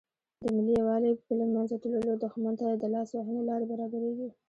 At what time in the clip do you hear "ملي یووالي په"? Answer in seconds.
0.55-1.31